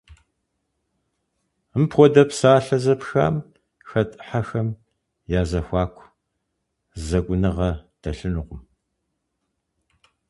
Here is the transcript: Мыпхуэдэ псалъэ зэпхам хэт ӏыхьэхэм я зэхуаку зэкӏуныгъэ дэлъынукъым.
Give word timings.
Мыпхуэдэ 1.79 2.23
псалъэ 2.29 2.77
зэпхам 2.83 3.35
хэт 3.89 4.11
ӏыхьэхэм 4.15 4.67
я 5.39 5.43
зэхуаку 5.49 6.07
зэкӏуныгъэ 7.07 7.69
дэлъынукъым. 8.01 8.61